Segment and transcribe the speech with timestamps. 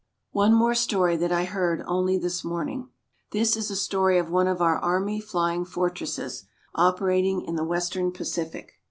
[0.31, 2.89] One more story, that I heard only this morning:
[3.33, 8.11] This is a story of one of our Army Flying Fortresses operating in the Western
[8.11, 8.71] Pacific.